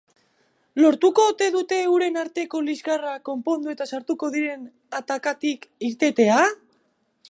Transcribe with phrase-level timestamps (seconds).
[0.83, 4.69] Lortuko ote dute euren arteko liskarrak konpondu eta sartuko diren
[5.03, 6.45] atakatik irtetea?